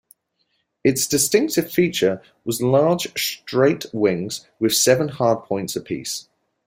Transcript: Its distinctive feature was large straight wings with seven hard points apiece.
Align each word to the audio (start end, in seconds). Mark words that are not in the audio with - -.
Its 0.83 1.05
distinctive 1.05 1.71
feature 1.71 2.23
was 2.43 2.59
large 2.59 3.03
straight 3.15 3.85
wings 3.93 4.47
with 4.59 4.73
seven 4.73 5.09
hard 5.09 5.43
points 5.43 5.75
apiece. 5.75 6.27